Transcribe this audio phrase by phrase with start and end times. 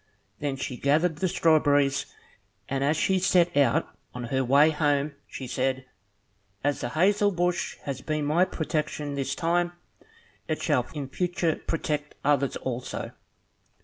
[0.39, 2.07] Then she gathered the strawberries,
[2.67, 5.85] and as she set out on her way home she said,
[6.63, 9.73] "As the hazel bush has been my protection this time,
[10.47, 13.11] it shall in future protect others also."